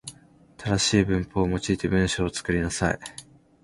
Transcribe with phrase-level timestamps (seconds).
[0.57, 2.99] 正しい文法を用いて文章を作りなさい。